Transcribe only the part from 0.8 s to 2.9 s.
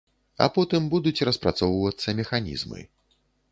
будуць распрацоўвацца механізмы.